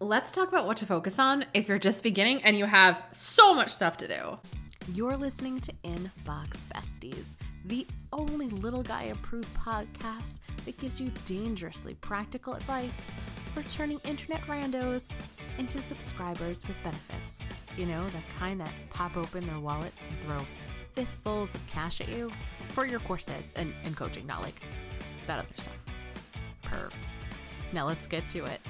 [0.00, 3.52] let's talk about what to focus on if you're just beginning and you have so
[3.52, 4.38] much stuff to do.
[4.94, 7.26] You're listening to Inbox Besties,
[7.66, 12.98] the only little guy approved podcast that gives you dangerously practical advice
[13.52, 15.02] for turning internet randos
[15.58, 17.40] into subscribers with benefits.
[17.76, 20.46] You know, the kind that pop open their wallets and throw
[20.94, 22.32] fistfuls of cash at you
[22.68, 24.60] for your courses and, and coaching, not like
[25.26, 25.76] that other stuff.
[26.64, 26.92] Perv.
[27.74, 28.60] Now let's get to it.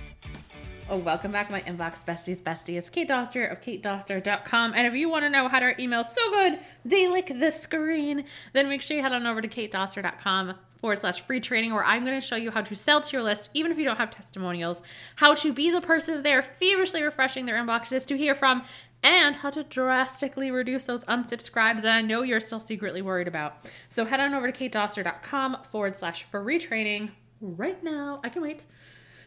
[0.93, 2.77] Oh, welcome back, my inbox besties bestie.
[2.77, 4.73] It's Kate Doster of katedoster.com.
[4.75, 8.25] And if you want to know how to email so good they lick the screen,
[8.55, 12.05] then make sure you head on over to katedoster.com forward slash free training where I'm
[12.05, 14.11] going to show you how to sell to your list, even if you don't have
[14.11, 14.83] testimonials,
[15.15, 18.65] how to be the person they're feverishly refreshing their inboxes to hear from,
[19.05, 23.71] and how to drastically reduce those unsubscribes that I know you're still secretly worried about.
[23.91, 28.21] So head on over to katedoster.com forward slash free training right now.
[28.25, 28.65] I can wait.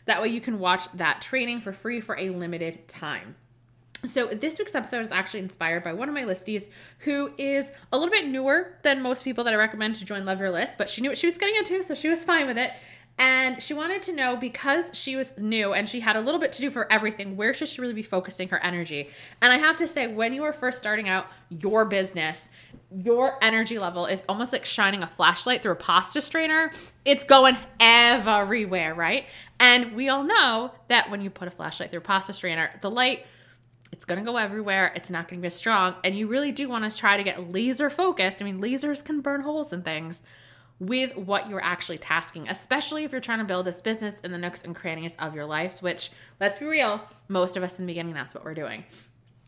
[0.06, 3.36] That way you can watch that training for free for a limited time.
[4.06, 6.68] So, this week's episode is actually inspired by one of my listies
[7.00, 10.42] who is a little bit newer than most people that I recommend to join Love
[10.42, 12.58] Your List, but she knew what she was getting into, so she was fine with
[12.58, 12.72] it.
[13.18, 16.52] And she wanted to know because she was new and she had a little bit
[16.54, 19.10] to do for everything, where should she really be focusing her energy?
[19.42, 22.50] And I have to say, when you are first starting out your business,
[22.96, 26.72] your energy level is almost like shining a flashlight through a pasta strainer.
[27.06, 29.26] It's going everywhere, right?
[29.60, 32.92] And we all know that when you put a flashlight through a pasta strainer, the
[32.92, 33.26] light
[33.92, 34.92] it's going to go everywhere.
[34.96, 35.94] It's not going to be as strong.
[36.04, 38.42] And you really do want to try to get laser focused.
[38.42, 40.24] I mean, lasers can burn holes in things
[40.80, 44.38] with what you're actually tasking, especially if you're trying to build this business in the
[44.40, 47.92] nooks and crannies of your lives, which, let's be real, most of us in the
[47.92, 48.84] beginning, that's what we're doing.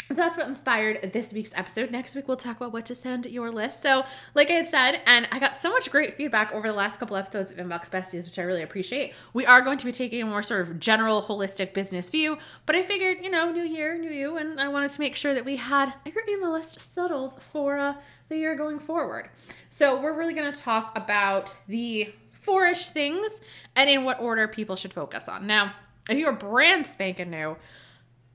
[0.07, 1.89] So that's what inspired this week's episode.
[1.89, 3.81] Next week, we'll talk about what to send your list.
[3.81, 6.99] So, like I had said, and I got so much great feedback over the last
[6.99, 9.15] couple episodes of Inbox Besties, which I really appreciate.
[9.33, 12.75] We are going to be taking a more sort of general, holistic business view, but
[12.75, 15.43] I figured, you know, new year, new you, and I wanted to make sure that
[15.43, 17.95] we had your email list settled for uh,
[18.29, 19.29] the year going forward.
[19.71, 23.41] So, we're really going to talk about the fourish things
[23.75, 25.47] and in what order people should focus on.
[25.47, 25.73] Now,
[26.07, 27.57] if you're brand spanking new,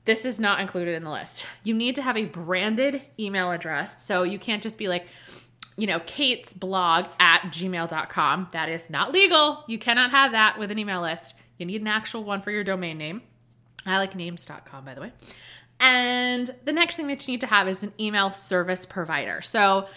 [0.03, 1.45] this is not included in the list.
[1.63, 4.03] You need to have a branded email address.
[4.03, 5.05] So you can't just be like,
[5.77, 8.49] you know, Kate's blog at gmail.com.
[8.51, 9.63] That is not legal.
[9.67, 11.35] You cannot have that with an email list.
[11.57, 13.21] You need an actual one for your domain name.
[13.85, 15.11] I like names.com, by the way.
[15.79, 19.41] And the next thing that you need to have is an email service provider.
[19.41, 19.87] So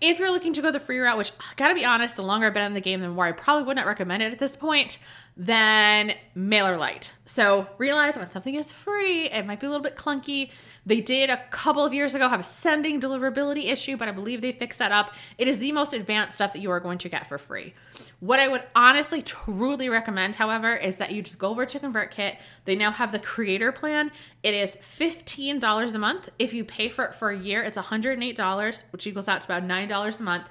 [0.00, 2.46] if you're looking to go the free route, which I gotta be honest, the longer
[2.46, 4.98] I've been in the game, the more I probably wouldn't recommend it at this point,
[5.42, 7.12] then MailerLite.
[7.24, 10.50] So realize when something is free, it might be a little bit clunky.
[10.84, 14.42] They did a couple of years ago have a sending deliverability issue, but I believe
[14.42, 15.14] they fixed that up.
[15.38, 17.72] It is the most advanced stuff that you are going to get for free.
[18.18, 22.36] What I would honestly truly recommend, however, is that you just go over to ConvertKit.
[22.66, 24.12] They now have the creator plan.
[24.42, 26.28] It is $15 a month.
[26.38, 29.66] If you pay for it for a year, it's $108, which equals out to about
[29.66, 30.48] $9 a month.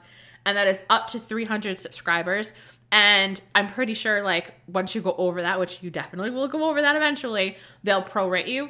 [0.48, 2.54] And that is up to 300 subscribers.
[2.92, 6.70] And I'm pretty sure, like, once you go over that, which you definitely will go
[6.70, 8.70] over that eventually, they'll prorate you.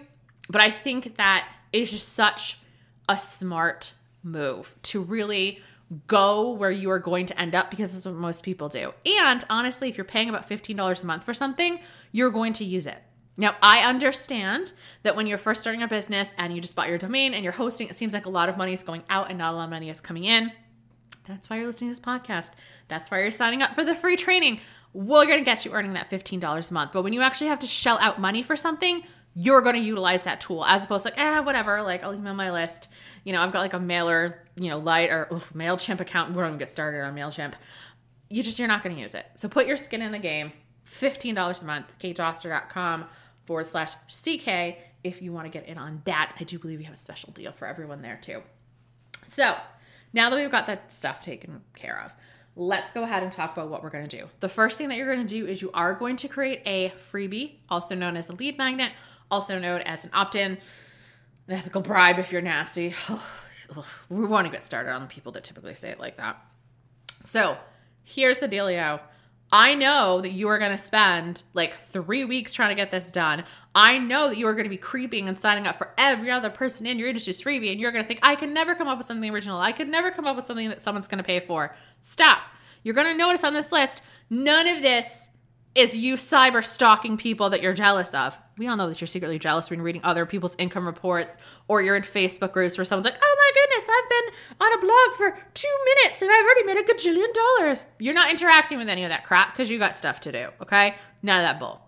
[0.50, 2.59] But I think that is just such
[3.07, 3.94] a smart
[4.24, 5.62] move to really
[6.07, 8.94] go where you are going to end up because that's what most people do.
[9.06, 11.80] And honestly, if you're paying about $15 a month for something,
[12.12, 12.97] you're going to use it.
[13.38, 16.97] Now, I understand that when you're first starting a business and you just bought your
[16.97, 19.38] domain and you're hosting, it seems like a lot of money is going out and
[19.38, 20.51] not a lot of money is coming in.
[21.30, 22.52] That's why you're listening to this podcast.
[22.88, 24.60] That's why you're signing up for the free training.
[24.94, 26.92] We're going to get you earning that $15 a month.
[26.92, 29.04] But when you actually have to shell out money for something,
[29.36, 32.34] you're going to utilize that tool as opposed to like, eh, whatever, like I'll email
[32.34, 32.90] my list.
[33.24, 36.34] You know, I've got like a mailer, you know, light or ugh, MailChimp account.
[36.34, 37.54] We're going to get started on MailChimp.
[38.30, 39.26] You just, you're not going to use it.
[39.36, 40.52] So put your skin in the game.
[40.92, 43.06] $15 a month, katedoster.com
[43.46, 46.34] forward slash CK if you want to get in on that.
[46.40, 48.42] I do believe we have a special deal for everyone there too.
[49.28, 49.56] So
[50.14, 52.14] now that we've got that stuff taken care of,
[52.56, 54.28] let's go ahead and talk about what we're going to do.
[54.40, 56.94] The first thing that you're going to do is you are going to create a
[57.12, 58.92] freebie, also known as a lead magnet,
[59.31, 60.57] also known as an opt in,
[61.48, 62.94] an ethical bribe if you're nasty.
[64.10, 66.44] we want to get started on the people that typically say it like that.
[67.24, 67.57] So
[68.04, 69.00] here's the dealio.
[69.51, 73.12] I know that you are going to spend like three weeks trying to get this
[73.12, 73.46] done.
[73.74, 76.50] I know that you are going to be creeping and signing up for every other
[76.50, 78.98] person in your industry's freebie, and you're going to think, I can never come up
[78.98, 79.60] with something original.
[79.60, 81.75] I could never come up with something that someone's going to pay for.
[82.01, 82.44] Stop.
[82.84, 85.29] You're going to notice on this list, none of this
[85.75, 88.38] is you cyber stalking people that you're jealous of.
[88.57, 91.38] We all know that you're secretly jealous when you're reading other people's income reports
[91.68, 94.81] or you're in Facebook groups where someone's like, oh my goodness, I've been on a
[94.81, 97.86] blog for two minutes and I've already made a gajillion dollars.
[98.00, 100.95] You're not interacting with any of that crap because you got stuff to do, okay?
[101.21, 101.81] None of that bull.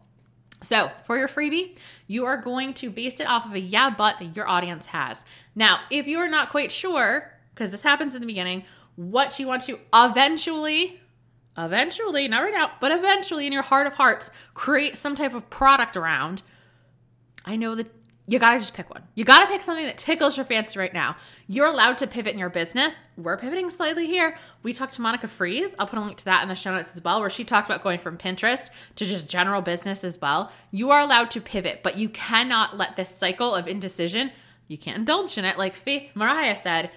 [0.63, 1.75] So, for your freebie,
[2.05, 5.25] you are going to base it off of a yeah, but that your audience has.
[5.55, 8.63] Now, if you are not quite sure, because this happens in the beginning,
[8.95, 11.00] what you want to eventually,
[11.57, 15.49] eventually, not right now, but eventually in your heart of hearts, create some type of
[15.49, 16.41] product around,
[17.45, 17.91] I know that
[18.27, 19.03] you gotta just pick one.
[19.15, 21.17] You gotta pick something that tickles your fancy right now.
[21.47, 22.93] You're allowed to pivot in your business.
[23.17, 24.37] We're pivoting slightly here.
[24.63, 25.75] We talked to Monica Froese.
[25.77, 27.67] I'll put a link to that in the show notes as well, where she talked
[27.67, 30.51] about going from Pinterest to just general business as well.
[30.69, 34.31] You are allowed to pivot, but you cannot let this cycle of indecision,
[34.67, 35.57] you can't indulge in it.
[35.57, 36.91] Like Faith Mariah said,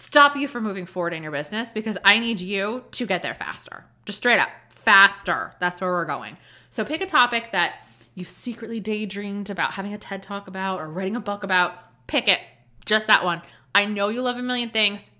[0.00, 3.34] stop you from moving forward in your business because I need you to get there
[3.34, 3.84] faster.
[4.06, 5.54] Just straight up, faster.
[5.60, 6.36] That's where we're going.
[6.70, 7.74] So pick a topic that
[8.14, 11.74] you've secretly daydreamed about having a TED talk about or writing a book about,
[12.06, 12.40] pick it.
[12.86, 13.42] Just that one.
[13.74, 15.10] I know you love a million things.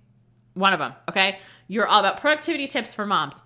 [0.55, 1.38] One of them, okay?
[1.69, 3.43] You're all about productivity tips for moms.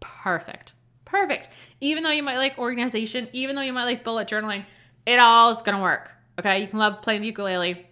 [0.00, 0.74] Perfect.
[1.04, 1.48] Perfect.
[1.80, 4.64] Even though you might like organization, even though you might like bullet journaling,
[5.06, 6.12] it all is gonna work.
[6.38, 6.60] Okay?
[6.60, 7.86] You can love playing the ukulele,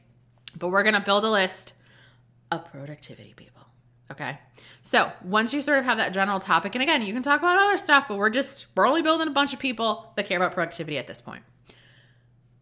[0.58, 1.72] but we're gonna build a list
[2.52, 3.62] of productivity people.
[4.10, 4.38] Okay.
[4.82, 7.58] So once you sort of have that general topic, and again, you can talk about
[7.58, 10.52] other stuff, but we're just, we're only building a bunch of people that care about
[10.52, 11.42] productivity at this point.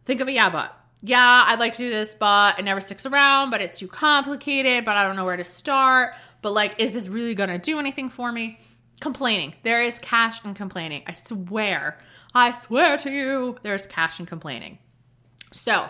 [0.05, 0.77] Think of a yeah, but.
[1.03, 4.85] Yeah, I'd like to do this, but it never sticks around, but it's too complicated,
[4.85, 6.15] but I don't know where to start.
[6.43, 8.59] But like, is this really going to do anything for me?
[9.01, 9.55] Complaining.
[9.63, 11.03] There is cash in complaining.
[11.07, 11.99] I swear.
[12.35, 14.79] I swear to you, there's cash in complaining.
[15.53, 15.89] So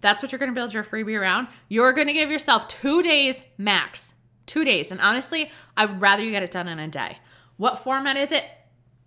[0.00, 1.48] that's what you're going to build your freebie around.
[1.68, 4.14] You're going to give yourself two days max
[4.48, 4.90] two days.
[4.90, 7.18] And honestly, I would rather you get it done in a day.
[7.56, 8.44] What format is it?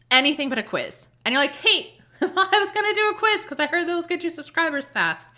[0.10, 1.08] Anything but a quiz.
[1.26, 4.08] And you're like, Kate, I was going to do a quiz because I heard those
[4.08, 5.30] get you subscribers fast.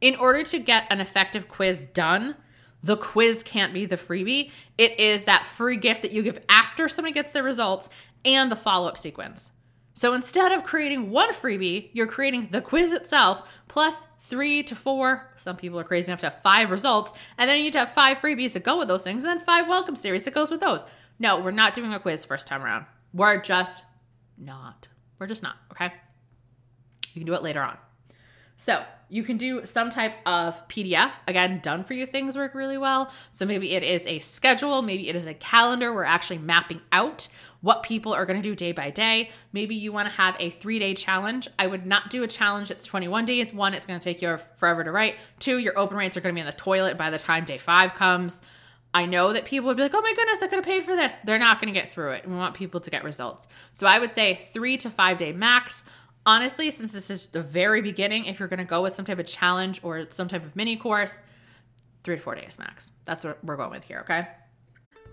[0.00, 2.36] In order to get an effective quiz done,
[2.82, 4.50] the quiz can't be the freebie.
[4.78, 7.90] It is that free gift that you give after somebody gets their results
[8.24, 9.52] and the follow up sequence.
[10.00, 15.30] So instead of creating one freebie, you're creating the quiz itself plus three to four.
[15.36, 17.12] Some people are crazy enough to have five results.
[17.36, 19.44] And then you need to have five freebies that go with those things, and then
[19.44, 20.80] five welcome series that goes with those.
[21.18, 22.86] No, we're not doing a quiz first time around.
[23.12, 23.84] We're just
[24.38, 24.88] not.
[25.18, 25.92] We're just not, okay?
[27.12, 27.76] You can do it later on.
[28.60, 31.14] So you can do some type of PDF.
[31.26, 33.10] Again, done for you things work really well.
[33.30, 35.94] So maybe it is a schedule, maybe it is a calendar.
[35.94, 37.26] We're actually mapping out
[37.62, 39.30] what people are going to do day by day.
[39.54, 41.48] Maybe you want to have a three day challenge.
[41.58, 43.50] I would not do a challenge that's 21 days.
[43.50, 45.14] One, it's going to take you forever to write.
[45.38, 47.56] Two, your open rates are going to be in the toilet by the time day
[47.56, 48.42] five comes.
[48.92, 50.94] I know that people would be like, oh my goodness, I could have paid for
[50.94, 51.12] this.
[51.24, 52.28] They're not going to get through it.
[52.28, 53.48] We want people to get results.
[53.72, 55.82] So I would say three to five day max.
[56.26, 59.18] Honestly, since this is the very beginning, if you're going to go with some type
[59.18, 61.14] of challenge or some type of mini course,
[62.04, 62.92] three to four days max.
[63.04, 64.28] That's what we're going with here, okay?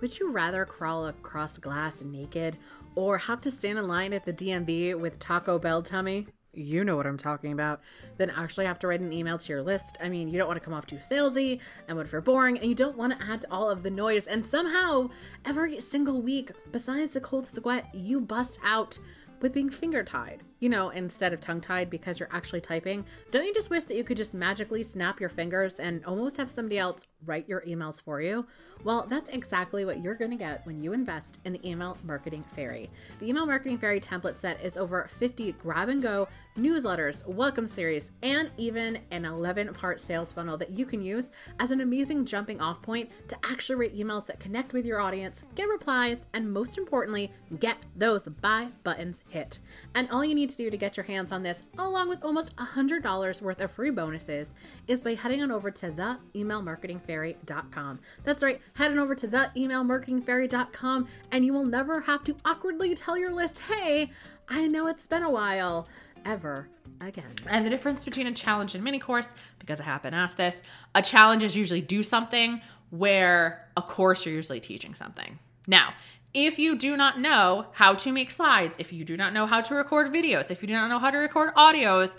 [0.01, 2.57] Would you rather crawl across glass naked
[2.95, 6.27] or have to stand in line at the DMV with Taco Bell tummy?
[6.53, 7.81] You know what I'm talking about.
[8.17, 9.97] Then actually have to write an email to your list.
[10.01, 12.57] I mean, you don't want to come off too salesy and what if you're boring,
[12.57, 14.25] and you don't want to add to all of the noise.
[14.25, 15.09] And somehow,
[15.45, 18.97] every single week, besides the cold sweat, you bust out
[19.41, 23.05] with being finger tied, you know, instead of tongue tied because you're actually typing.
[23.31, 26.49] Don't you just wish that you could just magically snap your fingers and almost have
[26.49, 28.45] somebody else write your emails for you?
[28.83, 32.43] Well, that's exactly what you're going to get when you invest in the Email Marketing
[32.55, 32.89] Fairy.
[33.19, 38.11] The Email Marketing Fairy template set is over 50 grab and go newsletters, welcome series,
[38.23, 41.29] and even an 11 part sales funnel that you can use
[41.59, 45.45] as an amazing jumping off point to actually write emails that connect with your audience,
[45.53, 49.59] get replies, and most importantly, get those buy buttons hit.
[49.93, 52.55] And all you need to do to get your hands on this, along with almost
[52.55, 54.47] $100 worth of free bonuses,
[54.87, 57.99] is by heading on over to theemailmarketingfairy.com.
[58.23, 63.17] That's right, head on over to theemailmarketingfairy.com and you will never have to awkwardly tell
[63.17, 64.09] your list, hey,
[64.49, 65.87] I know it's been a while
[66.25, 66.69] ever
[67.01, 67.31] again.
[67.47, 70.61] And the difference between a challenge and mini course, because I have been asked this,
[70.95, 75.39] a challenge is usually do something where a course you're usually teaching something.
[75.67, 75.93] Now,
[76.33, 79.61] if you do not know how to make slides, if you do not know how
[79.61, 82.15] to record videos, if you do not know how to record audios,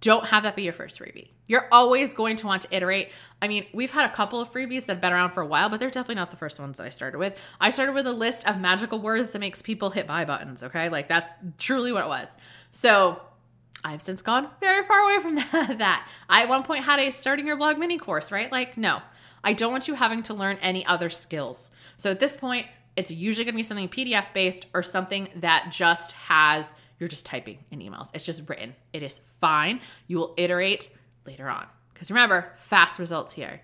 [0.00, 1.28] don't have that be your first freebie.
[1.46, 3.10] You're always going to want to iterate.
[3.42, 5.68] I mean, we've had a couple of freebies that have been around for a while,
[5.68, 7.36] but they're definitely not the first ones that I started with.
[7.60, 10.88] I started with a list of magical words that makes people hit buy buttons, okay?
[10.88, 12.28] Like that's truly what it was.
[12.72, 13.20] So
[13.84, 15.34] I've since gone very far away from
[15.78, 16.08] that.
[16.28, 18.50] I at one point had a starting your blog mini course, right?
[18.50, 19.00] Like, no,
[19.42, 21.70] I don't want you having to learn any other skills.
[21.96, 25.70] So at this point, it's usually going to be something PDF based or something that
[25.70, 28.10] just has, you're just typing in emails.
[28.12, 28.74] It's just written.
[28.92, 29.80] It is fine.
[30.06, 30.90] You will iterate
[31.24, 31.66] later on.
[31.92, 33.62] Because remember, fast results here.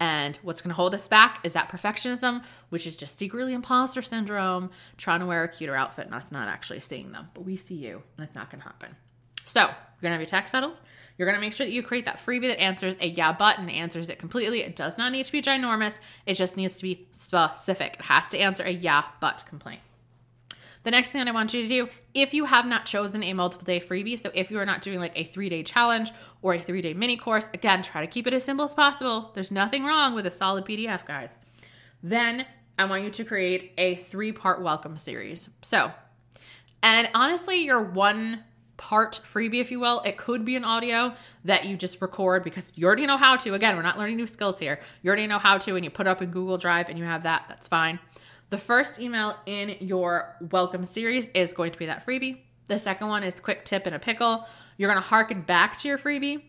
[0.00, 4.00] And what's going to hold us back is that perfectionism, which is just secretly imposter
[4.00, 7.28] syndrome, trying to wear a cuter outfit and us not actually seeing them.
[7.34, 8.96] But we see you, and it's not going to happen.
[9.44, 10.80] So you're gonna have your text settles.
[11.18, 14.08] You're gonna make sure that you create that freebie that answers a yeah button, answers
[14.08, 14.62] it completely.
[14.62, 15.98] It does not need to be ginormous.
[16.24, 17.94] It just needs to be specific.
[17.94, 19.80] It has to answer a yeah but complaint.
[20.82, 23.34] The next thing that I want you to do, if you have not chosen a
[23.34, 26.10] multiple day freebie, so if you are not doing like a three day challenge
[26.42, 29.30] or a three day mini course, again, try to keep it as simple as possible.
[29.34, 31.38] There's nothing wrong with a solid PDF, guys.
[32.02, 32.46] Then
[32.78, 35.50] I want you to create a three part welcome series.
[35.60, 35.92] So,
[36.82, 38.44] and honestly, your one
[38.78, 42.72] part freebie, if you will, it could be an audio that you just record because
[42.74, 43.52] you already know how to.
[43.52, 44.80] Again, we're not learning new skills here.
[45.02, 47.24] You already know how to, and you put up in Google Drive and you have
[47.24, 47.44] that.
[47.46, 47.98] That's fine.
[48.50, 52.40] The first email in your welcome series is going to be that freebie.
[52.66, 54.44] The second one is quick tip in a pickle.
[54.76, 56.42] You're going to harken back to your freebie,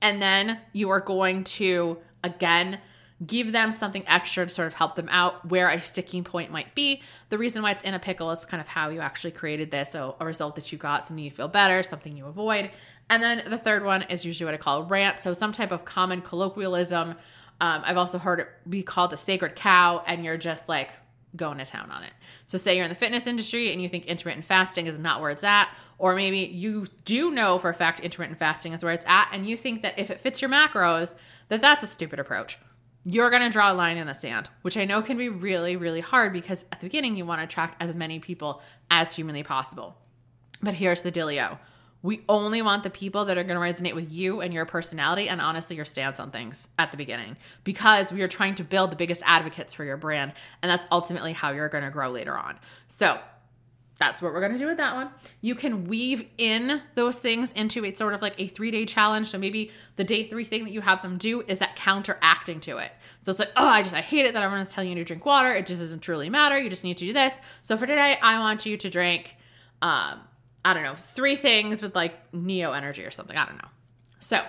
[0.00, 2.78] and then you are going to again
[3.26, 6.74] give them something extra to sort of help them out where a sticking point might
[6.74, 7.02] be.
[7.28, 9.92] The reason why it's in a pickle is kind of how you actually created this.
[9.92, 12.70] So, a result that you got, something you feel better, something you avoid.
[13.10, 15.20] And then the third one is usually what I call a rant.
[15.20, 17.16] So, some type of common colloquialism.
[17.60, 20.90] Um, I've also heard it be called a sacred cow, and you're just like
[21.36, 22.12] going to town on it.
[22.46, 25.30] So, say you're in the fitness industry and you think intermittent fasting is not where
[25.30, 25.68] it's at,
[25.98, 29.46] or maybe you do know for a fact intermittent fasting is where it's at, and
[29.46, 31.14] you think that if it fits your macros,
[31.48, 32.58] that that's a stupid approach
[33.04, 35.76] you're going to draw a line in the sand, which I know can be really,
[35.76, 39.42] really hard because at the beginning you want to attract as many people as humanly
[39.42, 39.96] possible.
[40.62, 41.58] But here's the dealio
[42.02, 45.28] we only want the people that are going to resonate with you and your personality
[45.28, 48.92] and honestly your stance on things at the beginning because we are trying to build
[48.92, 50.32] the biggest advocates for your brand.
[50.62, 52.56] And that's ultimately how you're going to grow later on.
[52.86, 53.18] So,
[53.98, 55.10] that's what we're going to do with that one.
[55.40, 59.30] You can weave in those things into a sort of like a three day challenge.
[59.30, 62.78] So maybe the day three thing that you have them do is that counteracting to
[62.78, 62.92] it.
[63.22, 65.26] So it's like, oh, I just, I hate it that everyone's telling you to drink
[65.26, 65.52] water.
[65.52, 66.56] It just doesn't truly matter.
[66.56, 67.34] You just need to do this.
[67.62, 69.34] So for today, I want you to drink,
[69.82, 70.20] um,
[70.64, 73.36] I don't know, three things with like Neo energy or something.
[73.36, 73.68] I don't know.
[74.20, 74.42] So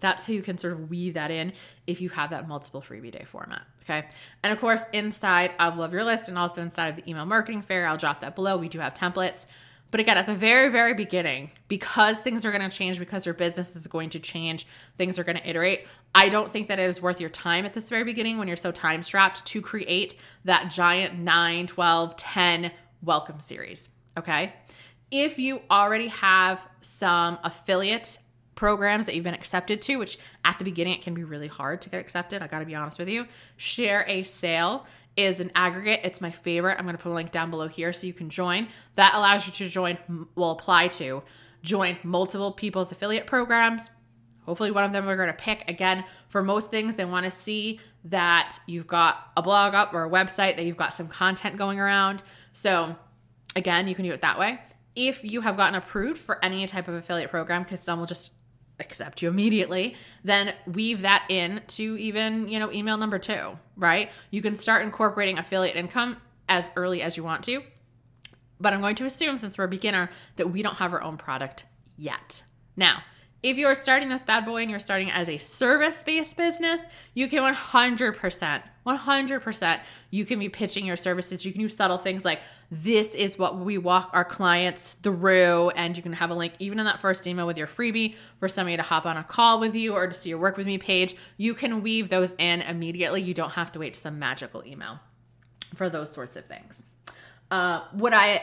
[0.00, 1.52] that's how you can sort of weave that in
[1.86, 3.62] if you have that multiple freebie day format.
[3.82, 4.06] Okay.
[4.42, 7.62] And of course, inside of Love Your List and also inside of the email marketing
[7.62, 8.56] fairy, I'll drop that below.
[8.56, 9.46] We do have templates.
[9.90, 13.34] But again, at the very, very beginning, because things are going to change, because your
[13.34, 14.66] business is going to change,
[14.96, 15.86] things are going to iterate.
[16.14, 18.56] I don't think that it is worth your time at this very beginning when you're
[18.56, 20.14] so time strapped to create
[20.46, 23.90] that giant 9, 12, 10 welcome series.
[24.18, 24.54] Okay.
[25.12, 28.18] If you already have some affiliate
[28.54, 31.80] programs that you've been accepted to, which at the beginning it can be really hard
[31.82, 32.42] to get accepted.
[32.42, 33.26] I got to be honest with you.
[33.58, 34.84] ShareASale
[35.16, 36.00] is an aggregate.
[36.04, 36.78] It's my favorite.
[36.78, 38.68] I'm going to put a link down below here so you can join.
[38.94, 39.98] That allows you to join,
[40.34, 41.22] will apply to
[41.62, 43.90] join multiple people's affiliate programs.
[44.46, 45.68] Hopefully, one of them we're going to pick.
[45.68, 50.04] Again, for most things, they want to see that you've got a blog up or
[50.04, 52.22] a website, that you've got some content going around.
[52.52, 52.96] So,
[53.54, 54.60] again, you can do it that way.
[54.94, 58.30] If you have gotten approved for any type of affiliate program, because some will just
[58.78, 64.10] accept you immediately, then weave that in to even, you know, email number two, right?
[64.30, 66.18] You can start incorporating affiliate income
[66.48, 67.62] as early as you want to.
[68.60, 71.16] But I'm going to assume, since we're a beginner, that we don't have our own
[71.16, 71.64] product
[71.96, 72.42] yet.
[72.76, 73.02] Now,
[73.42, 76.80] if you're starting this bad boy and you're starting as a service based business,
[77.14, 79.80] you can 100%, 100%,
[80.10, 81.44] you can be pitching your services.
[81.44, 85.70] You can use subtle things like, this is what we walk our clients through.
[85.70, 88.48] And you can have a link, even in that first email with your freebie, for
[88.48, 90.78] somebody to hop on a call with you or to see your work with me
[90.78, 91.16] page.
[91.36, 93.22] You can weave those in immediately.
[93.22, 95.00] You don't have to wait to some magical email
[95.74, 96.82] for those sorts of things.
[97.50, 98.42] Uh, would I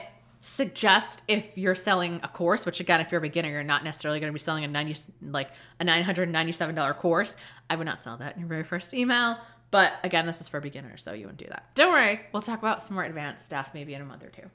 [0.50, 4.20] suggest if you're selling a course, which again, if you're a beginner, you're not necessarily
[4.20, 7.36] going to be selling a 90, like a $997 course.
[7.70, 9.38] I would not sell that in your very first email.
[9.72, 11.76] But again, this is for beginners, so you wouldn't do that.
[11.76, 14.50] Don't worry, we'll talk about some more advanced stuff maybe in a month or two.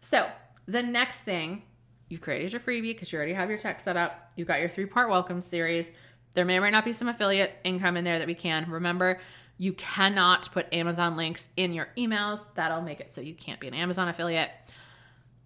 [0.00, 0.28] So
[0.66, 1.62] the next thing,
[2.08, 4.32] you created your freebie because you already have your tech set up.
[4.34, 5.88] You've got your three part welcome series.
[6.34, 8.68] There may or may not be some affiliate income in there that we can.
[8.68, 9.20] Remember,
[9.58, 12.44] you cannot put Amazon links in your emails.
[12.54, 14.50] That'll make it so you can't be an Amazon affiliate.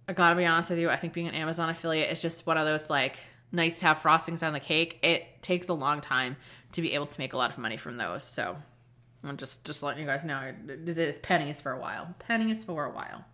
[0.08, 2.56] I gotta be honest with you, I think being an Amazon affiliate is just one
[2.56, 3.18] of those like
[3.52, 4.98] nice to have frostings on the cake.
[5.02, 6.36] It takes a long time
[6.72, 8.22] to be able to make a lot of money from those.
[8.22, 8.56] So
[9.24, 12.14] I'm just just letting you guys know it is pennies for a while.
[12.18, 13.24] Pennies for a while.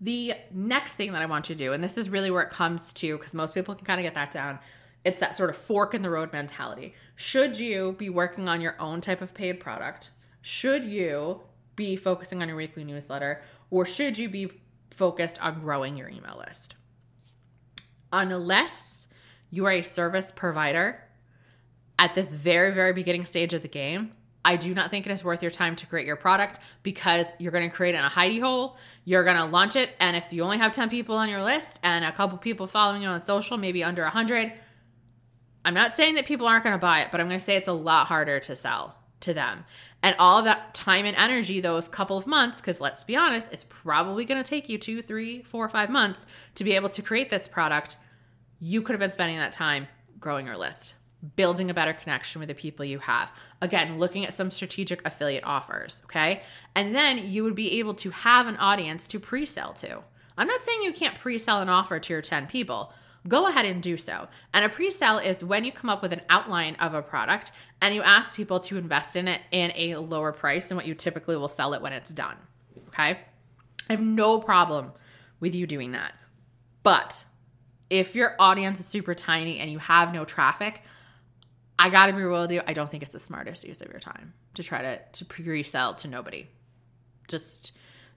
[0.00, 2.50] The next thing that I want you to do, and this is really where it
[2.50, 4.58] comes to, because most people can kind of get that down,
[5.04, 6.94] it's that sort of fork in the road mentality.
[7.16, 10.10] Should you be working on your own type of paid product?
[10.40, 11.40] Should you
[11.76, 13.42] be focusing on your weekly newsletter?
[13.70, 14.52] Or should you be
[14.90, 16.74] focused on growing your email list.
[18.12, 19.06] Unless
[19.50, 21.02] you are a service provider
[21.98, 24.12] at this very, very beginning stage of the game,
[24.44, 27.52] I do not think it is worth your time to create your product because you're
[27.52, 28.76] going to create in a hidey hole.
[29.04, 29.90] You're going to launch it.
[30.00, 33.02] And if you only have 10 people on your list and a couple people following
[33.02, 34.52] you on social, maybe under 100,
[35.64, 37.56] I'm not saying that people aren't going to buy it, but I'm going to say
[37.56, 39.64] it's a lot harder to sell to them.
[40.02, 43.52] And all of that time and energy, those couple of months, because let's be honest,
[43.52, 47.02] it's probably going to take you two, three, four, five months to be able to
[47.02, 47.96] create this product.
[48.60, 50.94] You could have been spending that time growing your list
[51.36, 53.30] building a better connection with the people you have.
[53.60, 56.42] Again, looking at some strategic affiliate offers, okay?
[56.74, 60.00] And then you would be able to have an audience to pre sell to.
[60.38, 62.92] I'm not saying you can't pre sell an offer to your 10 people.
[63.28, 64.28] Go ahead and do so.
[64.54, 67.52] And a pre sale is when you come up with an outline of a product
[67.82, 70.94] and you ask people to invest in it in a lower price than what you
[70.94, 72.36] typically will sell it when it's done,
[72.88, 73.18] okay?
[73.88, 74.92] I have no problem
[75.38, 76.14] with you doing that.
[76.82, 77.24] But
[77.90, 80.82] if your audience is super tiny and you have no traffic,
[81.78, 82.62] I gotta be real with you.
[82.66, 85.94] I don't think it's the smartest use of your time to try to to pre-sell
[85.94, 86.46] to nobody.
[87.28, 87.72] Just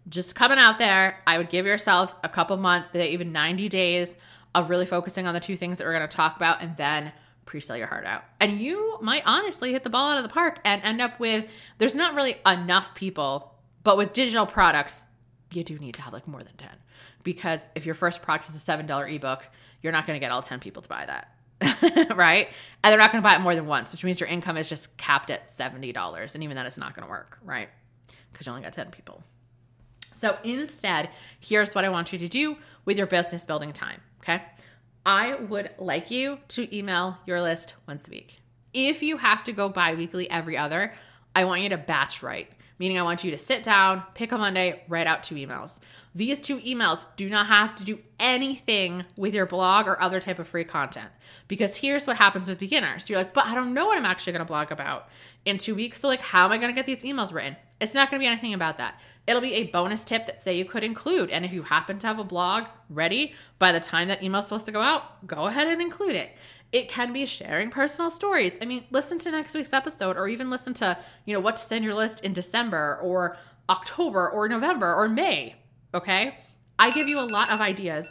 [0.09, 4.15] just coming out there, I would give yourself a couple months, maybe even 90 days
[4.55, 7.11] of really focusing on the two things that we're gonna talk about and then
[7.45, 8.23] pre-sell your heart out.
[8.39, 11.45] And you might honestly hit the ball out of the park and end up with
[11.77, 15.05] there's not really enough people, but with digital products,
[15.51, 16.69] you do need to have like more than 10.
[17.23, 19.43] Because if your first product is a $7 ebook,
[19.81, 21.33] you're not gonna get all 10 people to buy that.
[22.15, 22.47] right?
[22.83, 24.67] And they're not going to buy it more than once, which means your income is
[24.69, 26.35] just capped at $70.
[26.35, 27.69] And even that is not going to work, right?
[28.31, 29.23] Because you only got 10 people.
[30.13, 34.43] So instead, here's what I want you to do with your business building time, okay?
[35.05, 38.39] I would like you to email your list once a week.
[38.73, 40.93] If you have to go bi weekly every other,
[41.35, 44.37] I want you to batch write, meaning I want you to sit down, pick a
[44.37, 45.79] Monday, write out two emails.
[46.15, 50.39] These two emails do not have to do anything with your blog or other type
[50.39, 51.09] of free content.
[51.47, 53.09] Because here's what happens with beginners.
[53.09, 55.09] You're like, but I don't know what I'm actually to blog about
[55.43, 55.99] in two weeks.
[55.99, 57.57] So, like, how am I to get these emails written?
[57.83, 58.99] It's not going to be anything about that.
[59.27, 61.29] It'll be a bonus tip that say you could include.
[61.29, 64.65] And if you happen to have a blog ready by the time that email's supposed
[64.65, 66.31] to go out, go ahead and include it.
[66.71, 68.57] It can be sharing personal stories.
[68.61, 71.63] I mean, listen to next week's episode or even listen to, you know, what to
[71.63, 73.37] send your list in December or
[73.69, 75.55] October or November or May
[75.93, 76.35] Okay.
[76.79, 78.09] I give you a lot of ideas.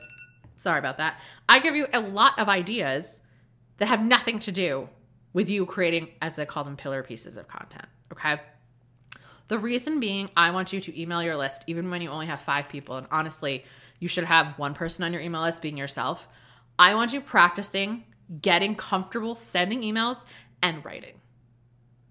[0.54, 1.16] Sorry about that.
[1.48, 3.18] I give you a lot of ideas
[3.78, 4.88] that have nothing to do
[5.32, 7.86] with you creating, as they call them, pillar pieces of content.
[8.12, 8.40] Okay.
[9.52, 12.40] The reason being, I want you to email your list, even when you only have
[12.40, 12.96] five people.
[12.96, 13.66] And honestly,
[13.98, 16.26] you should have one person on your email list being yourself.
[16.78, 18.04] I want you practicing
[18.40, 20.22] getting comfortable sending emails
[20.62, 21.20] and writing.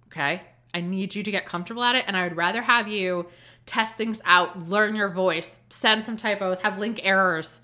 [0.06, 0.44] Okay.
[0.72, 2.04] I need you to get comfortable at it.
[2.06, 3.26] And I would rather have you
[3.66, 7.62] test things out, learn your voice, send some typos, have link errors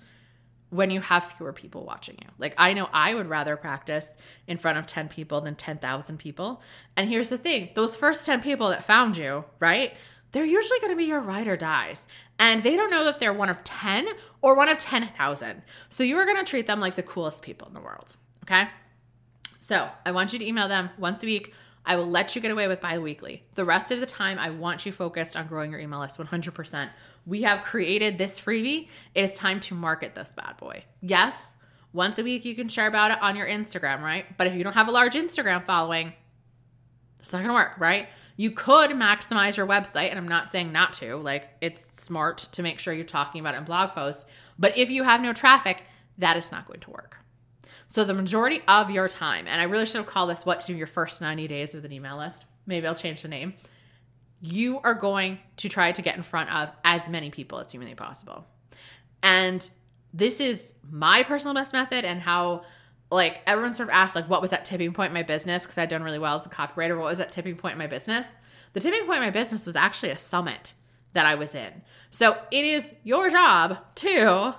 [0.70, 2.28] when you have fewer people watching you.
[2.38, 4.06] Like I know I would rather practice
[4.46, 6.60] in front of 10 people than 10,000 people.
[6.96, 9.94] And here's the thing, those first 10 people that found you, right?
[10.32, 12.02] They're usually going to be your ride or dies.
[12.38, 14.06] And they don't know if they're one of 10
[14.42, 15.62] or one of 10,000.
[15.88, 18.68] So you are going to treat them like the coolest people in the world, okay?
[19.58, 21.52] So, I want you to email them once a week
[21.88, 23.42] I will let you get away with bi weekly.
[23.54, 26.90] The rest of the time, I want you focused on growing your email list 100%.
[27.24, 28.88] We have created this freebie.
[29.14, 30.84] It is time to market this bad boy.
[31.00, 31.42] Yes,
[31.94, 34.26] once a week you can share about it on your Instagram, right?
[34.36, 36.12] But if you don't have a large Instagram following,
[37.20, 38.08] it's not gonna work, right?
[38.36, 41.16] You could maximize your website, and I'm not saying not to.
[41.16, 44.26] Like, it's smart to make sure you're talking about it in blog posts.
[44.58, 45.84] But if you have no traffic,
[46.18, 47.16] that is not going to work.
[47.88, 50.66] So the majority of your time, and I really should have called this what to
[50.68, 52.44] do your first 90 days with an email list.
[52.66, 53.54] Maybe I'll change the name.
[54.40, 57.94] You are going to try to get in front of as many people as humanly
[57.94, 58.46] possible.
[59.22, 59.68] And
[60.12, 62.62] this is my personal best method and how
[63.10, 65.78] like everyone sort of asked like what was that tipping point in my business because
[65.78, 66.96] I'd done really well as a copywriter.
[66.98, 68.26] What was that tipping point in my business?
[68.74, 70.74] The tipping point in my business was actually a summit
[71.14, 71.82] that I was in.
[72.10, 74.54] So it is your job to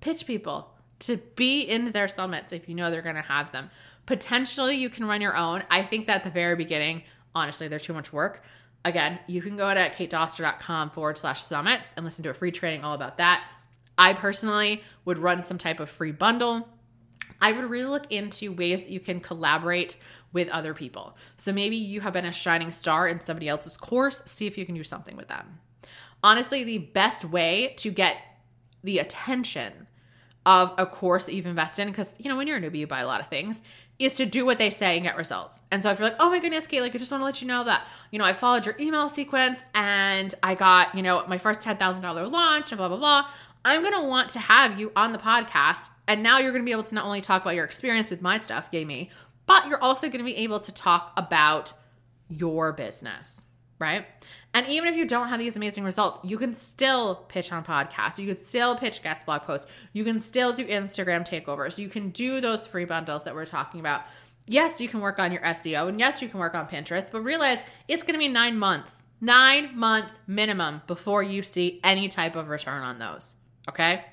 [0.00, 3.70] pitch people, to be in their summits if you know they're going to have them.
[4.06, 5.64] Potentially, you can run your own.
[5.70, 7.02] I think that at the very beginning,
[7.34, 8.42] honestly, they're too much work.
[8.84, 12.84] Again, you can go to katedoster.com forward slash summits and listen to a free training
[12.84, 13.44] all about that.
[13.98, 16.68] I personally would run some type of free bundle.
[17.40, 19.96] I would really look into ways that you can collaborate
[20.32, 21.16] with other people.
[21.36, 24.66] So maybe you have been a shining star in somebody else's course, see if you
[24.66, 25.60] can do something with them.
[26.22, 28.16] Honestly, the best way to get
[28.84, 29.86] the attention
[30.46, 32.86] of a course that you've invested in because you know when you're a newbie you
[32.86, 33.60] buy a lot of things
[33.98, 36.30] is to do what they say and get results and so if you're like oh
[36.30, 38.32] my goodness kate like i just want to let you know that you know i
[38.32, 42.88] followed your email sequence and i got you know my first $10000 launch and blah
[42.88, 43.28] blah blah
[43.64, 46.66] i'm going to want to have you on the podcast and now you're going to
[46.66, 49.10] be able to not only talk about your experience with my stuff yay me
[49.46, 51.72] but you're also going to be able to talk about
[52.28, 53.44] your business,
[53.78, 54.06] right?
[54.56, 58.16] And even if you don't have these amazing results, you can still pitch on podcasts.
[58.16, 59.66] You could still pitch guest blog posts.
[59.92, 61.76] You can still do Instagram takeovers.
[61.76, 64.04] You can do those free bundles that we're talking about.
[64.46, 67.20] Yes, you can work on your SEO and yes, you can work on Pinterest, but
[67.20, 72.34] realize it's going to be nine months, nine months minimum before you see any type
[72.34, 73.34] of return on those.
[73.68, 74.06] Okay.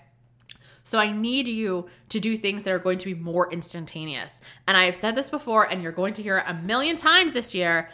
[0.84, 4.42] So I need you to do things that are going to be more instantaneous.
[4.68, 7.32] And I have said this before, and you're going to hear it a million times
[7.32, 7.90] this year.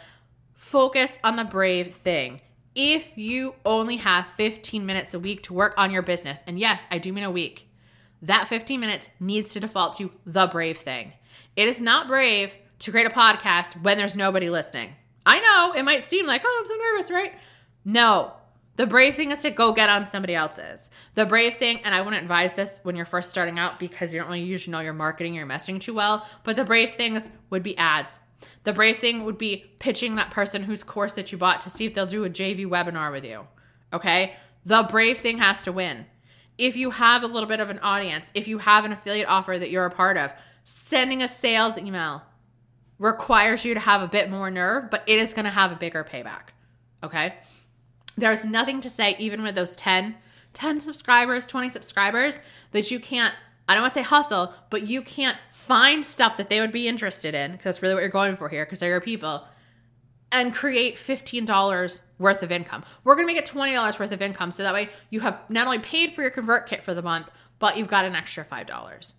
[0.60, 2.42] Focus on the brave thing.
[2.74, 6.82] If you only have 15 minutes a week to work on your business, and yes,
[6.90, 7.72] I do mean a week,
[8.20, 11.14] that 15 minutes needs to default to the brave thing.
[11.56, 14.90] It is not brave to create a podcast when there's nobody listening.
[15.24, 17.32] I know it might seem like, oh, I'm so nervous, right?
[17.86, 18.34] No,
[18.76, 20.90] the brave thing is to go get on somebody else's.
[21.14, 24.20] The brave thing, and I wouldn't advise this when you're first starting out because you
[24.20, 27.62] don't really usually know your marketing, your messaging too well, but the brave things would
[27.62, 28.18] be ads.
[28.62, 31.86] The brave thing would be pitching that person whose course that you bought to see
[31.86, 33.46] if they'll do a JV webinar with you.
[33.92, 34.34] Okay?
[34.64, 36.06] The brave thing has to win.
[36.58, 39.58] If you have a little bit of an audience, if you have an affiliate offer
[39.58, 40.32] that you're a part of,
[40.64, 42.22] sending a sales email
[42.98, 45.76] requires you to have a bit more nerve, but it is going to have a
[45.76, 46.52] bigger payback.
[47.02, 47.34] Okay?
[48.16, 50.16] There's nothing to say, even with those 10,
[50.52, 52.38] 10 subscribers, 20 subscribers,
[52.72, 53.34] that you can't
[53.70, 56.88] I don't want to say hustle, but you can't find stuff that they would be
[56.88, 59.46] interested in because that's really what you're going for here because they're your people
[60.32, 62.82] and create $15 worth of income.
[63.04, 65.68] We're going to make it $20 worth of income so that way you have not
[65.68, 67.30] only paid for your ConvertKit for the month,
[67.60, 69.12] but you've got an extra $5.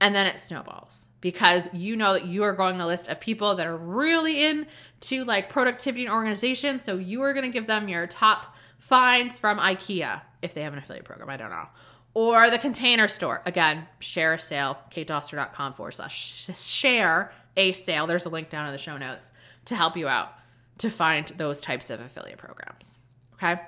[0.00, 3.54] And then it snowballs because you know that you are growing a list of people
[3.54, 6.80] that are really into like productivity and organization.
[6.80, 10.72] So you are going to give them your top finds from IKEA if they have
[10.72, 11.30] an affiliate program.
[11.30, 11.68] I don't know
[12.14, 13.42] or the container store.
[13.44, 18.06] Again, ShareASale, katedoster.com forward slash share a sale.
[18.06, 19.30] There's a link down in the show notes
[19.66, 20.32] to help you out
[20.78, 22.98] to find those types of affiliate programs.
[23.34, 23.60] Okay.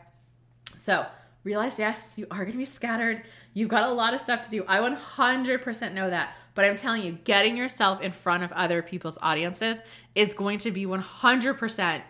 [0.77, 1.07] So
[1.45, 3.23] realize, yes, you are going to be scattered.
[3.55, 4.65] You've got a lot of stuff to do.
[4.67, 6.35] I 100% know that.
[6.55, 9.77] But I'm telling you, getting yourself in front of other people's audiences
[10.15, 12.01] is going to be 100%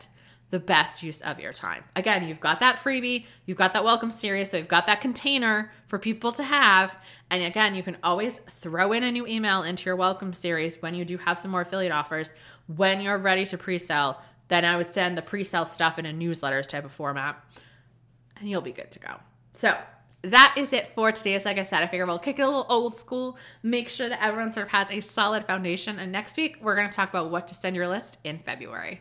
[0.50, 1.84] the best use of your time.
[1.96, 5.72] Again, you've got that freebie, you've got that welcome series, so you've got that container
[5.86, 6.96] for people to have.
[7.30, 10.94] And again, you can always throw in a new email into your welcome series when
[10.94, 12.30] you do have some more affiliate offers.
[12.76, 16.06] When you're ready to pre sell, then I would send the pre sale stuff in
[16.06, 17.42] a newsletters type of format,
[18.38, 19.16] and you'll be good to go.
[19.52, 19.76] So,
[20.22, 21.38] that is it for today.
[21.38, 24.08] So, like I said, I figure we'll kick it a little old school, make sure
[24.08, 25.98] that everyone sort of has a solid foundation.
[25.98, 29.00] And next week, we're going to talk about what to send your list in February.